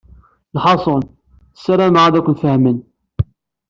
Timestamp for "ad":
2.05-2.15